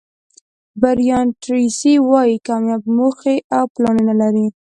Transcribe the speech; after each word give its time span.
برایان 0.81 1.27
ټریسي 1.43 1.93
وایي 2.09 2.35
کامیاب 2.47 2.83
موخې 2.97 3.35
او 3.57 3.63
پلانونه 3.73 4.13
لري. 4.21 4.47